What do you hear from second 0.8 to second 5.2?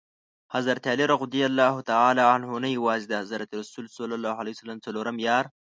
علي رض نه یوازي د حضرت رسول ص څلورم